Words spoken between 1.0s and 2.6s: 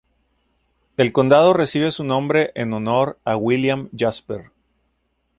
condado recibe su nombre